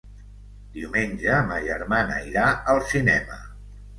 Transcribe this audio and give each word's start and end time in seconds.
Diumenge 0.77 1.35
ma 1.51 1.59
germana 1.67 2.17
irà 2.31 2.47
al 2.75 2.83
cinema. 2.95 3.37